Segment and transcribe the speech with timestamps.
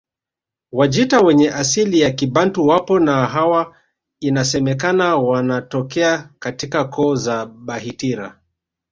[0.71, 3.75] Wajita wenye asili ya Kibantu wapo na hawa
[4.19, 8.39] inasemekana wanatokea katika koo za Bahitira